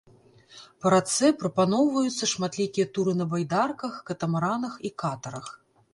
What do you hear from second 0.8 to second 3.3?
Па рацэ прапаноўваюцца шматлікія туры на